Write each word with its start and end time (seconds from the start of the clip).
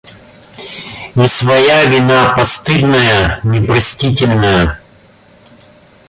И 1.15 1.27
своя 1.27 1.85
вина, 1.85 2.33
постыдная, 2.35 3.39
непростительная! 3.43 4.81